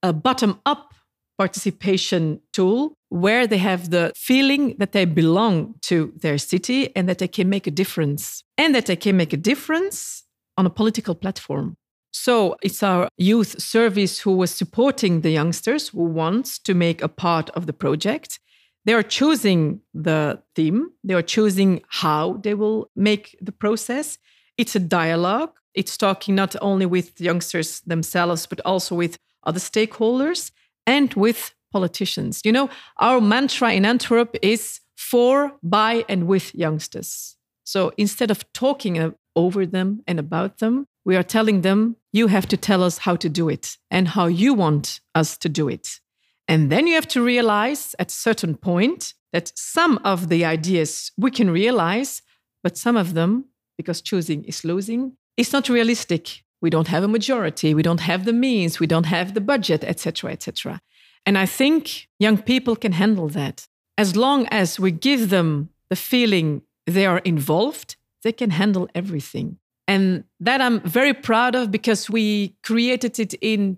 a 0.04 0.14
bottom 0.14 0.60
up 0.66 0.94
participation 1.38 2.42
tool 2.52 2.94
where 3.10 3.48
they 3.48 3.58
have 3.58 3.90
the 3.90 4.12
feeling 4.16 4.76
that 4.80 4.92
they 4.92 5.06
belong 5.06 5.76
to 5.82 6.14
their 6.18 6.38
city 6.38 6.96
and 6.96 7.08
that 7.08 7.20
they 7.20 7.28
can 7.28 7.48
make 7.48 7.68
a 7.68 7.72
difference 7.72 8.44
and 8.58 8.76
that 8.76 8.88
they 8.88 8.96
can 8.96 9.16
make 9.16 9.34
a 9.34 9.38
difference 9.38 10.24
on 10.58 10.66
a 10.66 10.70
political 10.70 11.16
platform. 11.16 11.76
So 12.12 12.56
it's 12.64 12.82
our 12.82 13.10
youth 13.18 13.62
service 13.62 14.20
who 14.20 14.36
was 14.36 14.52
supporting 14.52 15.22
the 15.22 15.30
youngsters 15.30 15.90
who 15.90 16.04
wants 16.04 16.58
to 16.60 16.74
make 16.74 17.02
a 17.02 17.08
part 17.08 17.50
of 17.52 17.68
the 17.68 17.74
project. 17.74 18.40
They 18.88 18.94
are 18.94 19.04
choosing 19.04 19.82
the 19.94 20.42
theme, 20.56 20.92
they 21.04 21.14
are 21.14 21.22
choosing 21.22 21.82
how 21.90 22.40
they 22.42 22.54
will 22.54 22.90
make 22.96 23.38
the 23.42 23.52
process. 23.52 24.18
It's 24.58 24.78
a 24.78 24.80
dialogue. 24.80 25.52
It's 25.74 25.98
talking 25.98 26.36
not 26.36 26.56
only 26.62 26.86
with 26.86 27.20
youngsters 27.20 27.82
themselves, 27.82 28.48
but 28.48 28.62
also 28.64 28.96
with 28.96 29.20
other 29.44 29.60
stakeholders 29.60 30.52
and 30.86 31.14
with 31.16 31.54
politicians. 31.72 32.42
You 32.46 32.54
know, 32.54 32.70
our 32.98 33.20
mantra 33.20 33.74
in 33.74 33.86
Antwerp 33.86 34.38
is 34.42 34.80
for, 34.96 35.52
by, 35.62 36.06
and 36.08 36.26
with 36.26 36.56
youngsters. 36.56 37.36
So 37.66 37.92
instead 37.98 38.32
of 38.32 38.52
talking 38.54 39.14
over 39.36 39.66
them 39.66 40.02
and 40.08 40.18
about 40.18 40.60
them, 40.60 40.88
we 41.04 41.18
are 41.18 41.24
telling 41.24 41.62
them, 41.62 41.98
you 42.14 42.28
have 42.28 42.48
to 42.48 42.58
tell 42.58 42.82
us 42.84 43.00
how 43.00 43.18
to 43.18 43.28
do 43.28 43.50
it 43.50 43.78
and 43.92 44.08
how 44.08 44.28
you 44.28 44.54
want 44.54 45.02
us 45.14 45.38
to 45.40 45.50
do 45.50 45.68
it. 45.68 46.00
And 46.48 46.72
then 46.72 46.88
you 46.88 46.96
have 46.96 47.08
to 47.10 47.24
realize 47.24 47.96
at 48.00 48.10
a 48.10 48.16
certain 48.16 48.56
point 48.56 49.14
that 49.34 49.52
some 49.56 50.00
of 50.04 50.30
the 50.30 50.46
ideas 50.46 51.12
we 51.18 51.32
can 51.32 51.50
realize, 51.50 52.22
but 52.64 52.78
some 52.78 52.96
of 52.96 53.14
them, 53.14 53.46
because 53.78 54.02
choosing 54.02 54.44
is 54.46 54.64
losing, 54.64 55.18
is 55.36 55.52
not 55.52 55.70
realistic. 55.70 56.44
We 56.62 56.70
don't 56.70 56.88
have 56.88 57.04
a 57.04 57.08
majority, 57.08 57.74
we 57.74 57.84
don't 57.84 58.00
have 58.00 58.26
the 58.26 58.34
means, 58.34 58.80
we 58.80 58.88
don't 58.88 59.06
have 59.06 59.34
the 59.34 59.42
budget, 59.42 59.84
etc., 59.84 60.32
etc. 60.32 60.82
And 61.26 61.38
I 61.38 61.46
think 61.46 62.08
young 62.20 62.38
people 62.38 62.76
can 62.76 62.94
handle 62.94 63.28
that. 63.30 63.68
As 63.98 64.16
long 64.16 64.48
as 64.48 64.80
we 64.80 64.92
give 64.92 65.30
them 65.30 65.70
the 65.90 65.96
feeling 65.96 66.64
they 66.86 67.06
are 67.06 67.20
involved, 67.20 67.96
they 68.24 68.32
can 68.32 68.52
handle 68.52 68.88
everything. 68.96 69.60
And 69.88 70.24
that 70.40 70.62
I'm 70.62 70.82
very 70.82 71.14
proud 71.14 71.56
of 71.56 71.72
because 71.72 72.10
we 72.10 72.56
created 72.64 73.20
it 73.20 73.34
in 73.42 73.78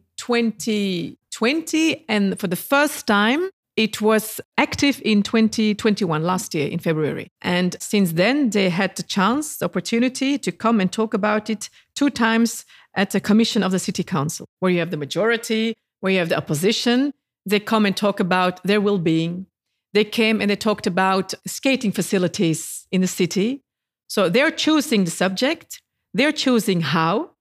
2020. 1.39 2.05
And 2.09 2.37
for 2.37 2.47
the 2.47 2.55
first 2.55 3.07
time, 3.07 3.49
it 3.77 4.01
was 4.01 4.41
active 4.57 5.01
in 5.05 5.23
2021, 5.23 6.21
last 6.21 6.53
year 6.53 6.67
in 6.67 6.79
February. 6.79 7.29
And 7.41 7.77
since 7.79 8.11
then, 8.11 8.49
they 8.49 8.69
had 8.69 8.97
the 8.97 9.03
chance, 9.03 9.57
the 9.57 9.65
opportunity 9.65 10.37
to 10.37 10.51
come 10.51 10.81
and 10.81 10.91
talk 10.91 11.13
about 11.13 11.49
it 11.49 11.69
two 11.95 12.09
times 12.09 12.65
at 12.95 13.11
the 13.11 13.21
commission 13.21 13.63
of 13.63 13.71
the 13.71 13.79
city 13.79 14.03
council, 14.03 14.47
where 14.59 14.71
you 14.71 14.79
have 14.79 14.91
the 14.91 14.97
majority, 14.97 15.77
where 16.01 16.11
you 16.11 16.19
have 16.19 16.27
the 16.27 16.37
opposition. 16.37 17.13
They 17.45 17.61
come 17.61 17.85
and 17.85 17.95
talk 17.95 18.19
about 18.19 18.61
their 18.63 18.81
well 18.81 18.99
being. 18.99 19.45
They 19.93 20.03
came 20.03 20.41
and 20.41 20.51
they 20.51 20.57
talked 20.57 20.87
about 20.87 21.33
skating 21.47 21.93
facilities 21.93 22.85
in 22.91 22.99
the 22.99 23.07
city. 23.07 23.63
So 24.07 24.27
they're 24.27 24.51
choosing 24.51 25.05
the 25.05 25.11
subject, 25.11 25.81
they're 26.13 26.33
choosing 26.33 26.81
how. 26.81 27.31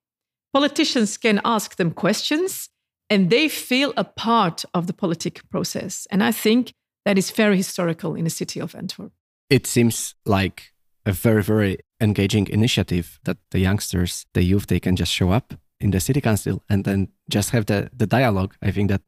Politicians 0.52 1.18
can 1.18 1.40
ask 1.44 1.76
them 1.76 1.90
questions 1.90 2.68
and 3.10 3.30
they 3.30 3.48
feel 3.48 3.92
a 3.96 4.04
part 4.04 4.64
of 4.74 4.86
the 4.86 4.92
political 4.92 5.46
process. 5.50 6.06
And 6.10 6.22
I 6.22 6.32
think 6.32 6.72
that 7.04 7.18
is 7.18 7.30
very 7.30 7.56
historical 7.56 8.14
in 8.14 8.24
the 8.24 8.30
city 8.30 8.60
of 8.60 8.74
Antwerp. 8.74 9.12
It 9.50 9.66
seems 9.66 10.14
like 10.26 10.72
a 11.06 11.12
very, 11.12 11.42
very 11.42 11.78
engaging 12.00 12.48
initiative 12.48 13.18
that 13.24 13.38
the 13.50 13.58
youngsters, 13.58 14.26
the 14.34 14.42
youth, 14.42 14.66
they 14.66 14.80
can 14.80 14.94
just 14.94 15.12
show 15.12 15.30
up 15.30 15.54
in 15.80 15.90
the 15.90 16.00
city 16.00 16.20
council 16.20 16.62
and 16.68 16.84
then 16.84 17.08
just 17.30 17.50
have 17.50 17.66
the, 17.66 17.90
the 17.96 18.06
dialogue. 18.06 18.54
I 18.62 18.70
think 18.70 18.90
that 18.90 19.02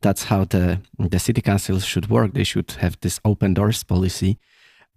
that's 0.00 0.24
how 0.24 0.44
the, 0.44 0.80
the 0.98 1.18
city 1.18 1.42
council 1.42 1.78
should 1.78 2.08
work. 2.08 2.32
They 2.32 2.44
should 2.44 2.70
have 2.72 2.98
this 3.00 3.20
open 3.24 3.54
doors 3.54 3.84
policy 3.84 4.38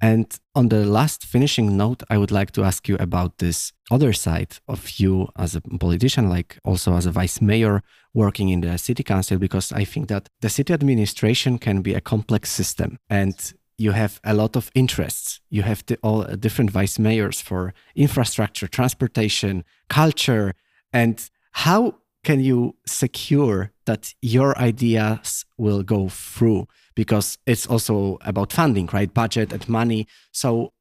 and 0.06 0.40
on 0.54 0.70
the 0.70 0.86
last 0.86 1.26
finishing 1.26 1.76
note, 1.78 2.04
I 2.12 2.20
would 2.20 2.30
like 2.30 2.52
to 2.52 2.64
ask 2.64 2.88
you 2.88 2.96
about 3.00 3.40
this 3.40 3.74
other 3.90 4.14
side 4.14 4.60
of 4.68 5.00
you 5.00 5.30
as 5.36 5.56
a 5.56 5.62
politician, 5.62 6.30
like 6.30 6.60
also 6.64 6.94
as 6.94 7.08
a 7.08 7.12
vice 7.12 7.42
mayor 7.42 7.82
working 8.14 8.50
in 8.50 8.62
the 8.62 8.78
city 8.78 9.02
council, 9.02 9.40
because 9.40 9.72
I 9.72 9.84
think 9.84 10.10
that 10.10 10.30
the 10.42 10.50
city 10.50 10.74
administration 10.74 11.58
can 11.58 11.82
be 11.82 11.96
a 11.96 12.02
complex 12.02 12.52
system 12.52 13.00
and 13.10 13.36
you 13.80 13.94
have 13.94 14.22
a 14.24 14.36
lot 14.36 14.56
of 14.56 14.70
interests. 14.76 15.42
You 15.50 15.64
have 15.64 15.84
all 16.04 16.24
different 16.46 16.70
vice 16.70 17.00
mayors 17.00 17.42
for 17.42 17.74
infrastructure, 17.96 18.68
transportation, 18.68 19.64
culture, 19.90 20.54
and 20.94 21.18
how 21.52 21.96
can 22.26 22.44
you 22.44 22.76
secure 22.86 23.72
that 23.86 24.14
your 24.22 24.58
ideas 24.58 25.46
will 25.58 25.84
go 25.84 26.10
through? 26.10 26.68
Because 26.96 27.38
it's 27.46 27.68
also 27.68 28.18
about 28.22 28.52
funding, 28.52 28.90
right? 28.92 29.14
Budget 29.14 29.54
and 29.54 29.70
money. 29.70 30.08
So, 30.32 30.74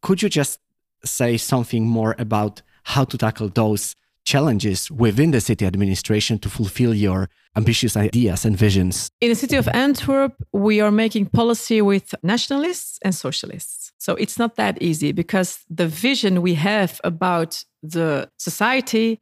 could 0.00 0.22
you 0.22 0.28
just 0.28 0.60
say 1.04 1.36
something 1.36 1.86
more 1.86 2.14
about 2.18 2.62
how 2.84 3.04
to 3.04 3.18
tackle 3.18 3.48
those 3.48 3.94
challenges 4.24 4.90
within 4.90 5.32
the 5.32 5.40
city 5.40 5.66
administration 5.66 6.38
to 6.38 6.48
fulfill 6.48 6.94
your 6.94 7.28
ambitious 7.56 7.96
ideas 7.96 8.44
and 8.44 8.56
visions? 8.56 9.10
In 9.20 9.28
the 9.30 9.34
city 9.34 9.56
of 9.56 9.66
Antwerp, 9.68 10.34
we 10.52 10.80
are 10.80 10.92
making 10.92 11.26
policy 11.26 11.82
with 11.82 12.14
nationalists 12.22 12.98
and 13.02 13.14
socialists. 13.14 13.92
So 13.98 14.14
it's 14.14 14.38
not 14.38 14.54
that 14.56 14.80
easy 14.80 15.12
because 15.12 15.58
the 15.68 15.88
vision 15.88 16.42
we 16.42 16.54
have 16.54 17.00
about 17.02 17.64
the 17.82 18.28
society 18.38 19.20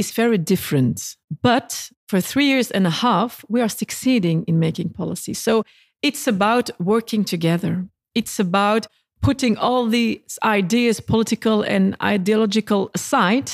is 0.00 0.10
very 0.10 0.38
different. 0.38 1.16
But 1.42 1.90
for 2.08 2.20
three 2.20 2.46
years 2.46 2.70
and 2.70 2.86
a 2.86 2.96
half, 3.04 3.44
we 3.48 3.60
are 3.60 3.68
succeeding 3.68 4.44
in 4.48 4.58
making 4.58 4.90
policy. 4.90 5.34
So 5.34 5.64
it's 6.02 6.26
about 6.26 6.70
working 6.80 7.24
together. 7.24 7.86
It's 8.14 8.40
about 8.40 8.86
putting 9.22 9.56
all 9.58 9.86
these 9.86 10.38
ideas, 10.42 11.00
political 11.00 11.62
and 11.62 11.96
ideological, 12.02 12.90
aside 12.94 13.50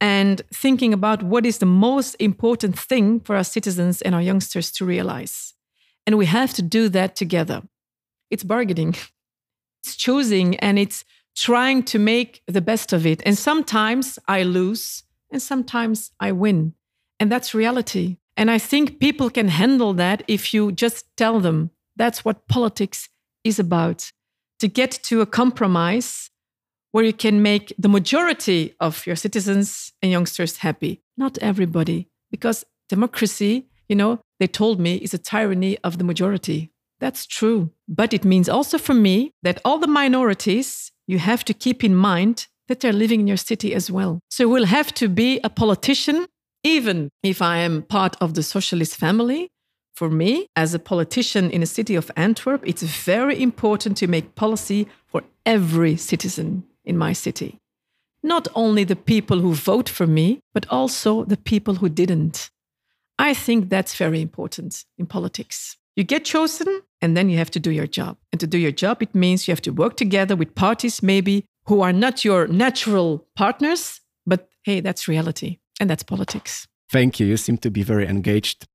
and 0.00 0.42
thinking 0.52 0.92
about 0.92 1.22
what 1.22 1.46
is 1.46 1.58
the 1.58 1.66
most 1.66 2.16
important 2.18 2.78
thing 2.78 3.20
for 3.20 3.36
our 3.36 3.44
citizens 3.44 4.02
and 4.02 4.14
our 4.14 4.22
youngsters 4.22 4.72
to 4.72 4.84
realize. 4.84 5.54
And 6.06 6.16
we 6.18 6.26
have 6.26 6.52
to 6.54 6.62
do 6.62 6.88
that 6.88 7.14
together. 7.14 7.62
It's 8.30 8.44
bargaining, 8.44 8.96
it's 9.82 9.94
choosing, 9.96 10.56
and 10.60 10.78
it's 10.78 11.04
trying 11.36 11.82
to 11.84 11.98
make 11.98 12.42
the 12.46 12.60
best 12.60 12.92
of 12.92 13.06
it. 13.06 13.22
And 13.24 13.36
sometimes 13.38 14.18
I 14.26 14.42
lose, 14.42 15.04
and 15.30 15.40
sometimes 15.40 16.10
I 16.20 16.32
win. 16.32 16.74
And 17.18 17.30
that's 17.30 17.54
reality. 17.54 18.16
And 18.36 18.50
I 18.50 18.58
think 18.58 19.00
people 19.00 19.30
can 19.30 19.48
handle 19.48 19.92
that 19.94 20.22
if 20.26 20.54
you 20.54 20.72
just 20.72 21.04
tell 21.16 21.40
them 21.40 21.70
that's 21.96 22.24
what 22.24 22.48
politics 22.48 23.08
is 23.44 23.58
about 23.58 24.12
to 24.60 24.68
get 24.68 24.90
to 24.90 25.20
a 25.20 25.26
compromise 25.26 26.30
where 26.92 27.04
you 27.04 27.12
can 27.12 27.42
make 27.42 27.72
the 27.78 27.88
majority 27.88 28.74
of 28.80 29.06
your 29.06 29.16
citizens 29.16 29.92
and 30.02 30.10
youngsters 30.10 30.58
happy. 30.58 31.02
Not 31.16 31.38
everybody, 31.38 32.08
because 32.30 32.64
democracy, 32.88 33.66
you 33.88 33.96
know, 33.96 34.20
they 34.38 34.46
told 34.46 34.80
me 34.80 34.96
is 34.96 35.14
a 35.14 35.18
tyranny 35.18 35.78
of 35.84 35.98
the 35.98 36.04
majority. 36.04 36.72
That's 36.98 37.26
true. 37.26 37.70
But 37.88 38.12
it 38.12 38.24
means 38.24 38.48
also 38.48 38.78
for 38.78 38.94
me 38.94 39.32
that 39.42 39.60
all 39.64 39.78
the 39.78 39.86
minorities, 39.86 40.92
you 41.06 41.18
have 41.18 41.44
to 41.44 41.54
keep 41.54 41.82
in 41.82 41.94
mind 41.94 42.46
that 42.70 42.78
they're 42.80 42.92
living 42.92 43.20
in 43.20 43.26
your 43.26 43.36
city 43.36 43.74
as 43.74 43.90
well. 43.90 44.20
So 44.30 44.48
we'll 44.48 44.64
have 44.64 44.94
to 44.94 45.08
be 45.08 45.40
a 45.42 45.50
politician, 45.50 46.26
even 46.62 47.10
if 47.22 47.42
I 47.42 47.58
am 47.58 47.82
part 47.82 48.16
of 48.20 48.34
the 48.34 48.44
socialist 48.44 48.96
family. 48.96 49.50
For 49.96 50.08
me, 50.08 50.46
as 50.54 50.72
a 50.72 50.78
politician 50.78 51.50
in 51.50 51.62
the 51.62 51.66
city 51.66 51.96
of 51.96 52.12
Antwerp, 52.16 52.62
it's 52.64 52.82
very 52.82 53.42
important 53.42 53.96
to 53.98 54.06
make 54.06 54.36
policy 54.36 54.86
for 55.04 55.22
every 55.44 55.96
citizen 55.96 56.64
in 56.84 56.96
my 56.96 57.12
city. 57.12 57.58
Not 58.22 58.46
only 58.54 58.84
the 58.84 58.96
people 58.96 59.40
who 59.40 59.52
vote 59.52 59.88
for 59.88 60.06
me, 60.06 60.38
but 60.54 60.66
also 60.70 61.24
the 61.24 61.36
people 61.36 61.74
who 61.74 61.88
didn't. 61.88 62.50
I 63.18 63.34
think 63.34 63.68
that's 63.68 63.96
very 63.96 64.22
important 64.22 64.84
in 64.96 65.06
politics. 65.06 65.76
You 65.96 66.04
get 66.04 66.24
chosen 66.24 66.82
and 67.02 67.16
then 67.16 67.28
you 67.28 67.38
have 67.38 67.50
to 67.50 67.60
do 67.60 67.70
your 67.70 67.88
job. 67.88 68.16
And 68.32 68.40
to 68.40 68.46
do 68.46 68.58
your 68.58 68.72
job, 68.72 69.02
it 69.02 69.14
means 69.14 69.48
you 69.48 69.52
have 69.52 69.62
to 69.62 69.72
work 69.72 69.96
together 69.96 70.36
with 70.36 70.54
parties, 70.54 71.02
maybe 71.02 71.44
who 71.70 71.82
are 71.82 71.92
not 71.92 72.24
your 72.24 72.48
natural 72.48 73.24
partners, 73.36 74.00
but 74.26 74.48
hey, 74.64 74.80
that's 74.80 75.06
reality 75.06 75.58
and 75.78 75.88
that's 75.88 76.02
politics. 76.02 76.66
Thank 76.90 77.20
you. 77.20 77.26
You 77.26 77.36
seem 77.36 77.58
to 77.58 77.70
be 77.70 77.84
very 77.84 78.08
engaged. 78.08 78.66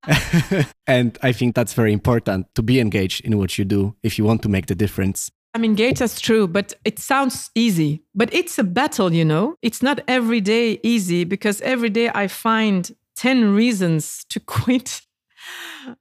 and 0.88 1.18
I 1.22 1.34
think 1.34 1.56
that's 1.56 1.74
very 1.74 1.92
important 1.92 2.48
to 2.56 2.64
be 2.64 2.80
engaged 2.80 3.26
in 3.26 3.38
what 3.38 3.58
you 3.58 3.66
do 3.66 3.94
if 4.02 4.18
you 4.18 4.24
want 4.24 4.44
to 4.44 4.50
make 4.50 4.68
the 4.68 4.76
difference. 4.76 5.30
I'm 5.54 5.66
engaged, 5.66 6.00
that's 6.00 6.22
true, 6.22 6.48
but 6.48 6.74
it 6.86 6.98
sounds 6.98 7.52
easy. 7.54 8.02
But 8.14 8.34
it's 8.34 8.58
a 8.58 8.64
battle, 8.64 9.12
you 9.12 9.26
know? 9.26 9.56
It's 9.62 9.84
not 9.84 10.00
every 10.08 10.40
day 10.40 10.80
easy 10.82 11.26
because 11.26 11.60
every 11.62 11.90
day 11.90 12.10
I 12.16 12.30
find 12.30 12.96
10 13.18 13.54
reasons 13.54 14.24
to 14.30 14.40
quit. 14.56 15.02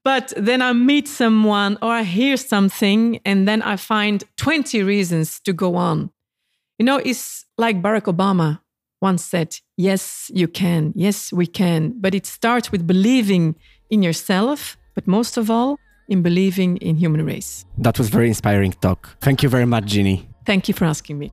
But 0.05 0.33
then 0.37 0.63
I 0.63 0.73
meet 0.73 1.09
someone 1.09 1.77
or 1.83 1.91
I 1.91 2.05
hear 2.05 2.37
something, 2.37 3.19
and 3.25 3.49
then 3.49 3.63
I 3.63 3.77
find 3.77 4.23
20 4.37 4.83
reasons 4.85 5.41
to 5.41 5.53
go 5.53 5.75
on. 5.75 6.14
You 6.79 6.85
know, 6.85 6.97
it's 6.97 7.45
like 7.57 7.81
Barack 7.81 8.13
Obama 8.13 8.61
once 9.01 9.25
said 9.25 9.57
yes, 9.77 10.31
you 10.35 10.49
can. 10.49 10.93
Yes, 10.97 11.33
we 11.33 11.47
can. 11.47 11.95
But 12.01 12.15
it 12.15 12.27
starts 12.27 12.73
with 12.73 12.87
believing 12.87 13.55
in 13.91 14.03
yourself, 14.03 14.77
but 14.95 15.07
most 15.07 15.37
of 15.37 15.51
all, 15.51 15.79
in 16.09 16.23
believing 16.23 16.77
in 16.79 16.97
human 16.97 17.25
race. 17.25 17.65
That 17.79 17.99
was 17.99 18.09
very 18.09 18.29
inspiring 18.29 18.73
talk. 18.73 19.17
Thank 19.21 19.43
you 19.43 19.49
very 19.49 19.67
much, 19.67 19.85
Jinnih. 19.85 20.27
Thank 20.45 20.69
you 20.69 20.75
for 20.75 20.85
asking 20.85 21.19
me. 21.19 21.31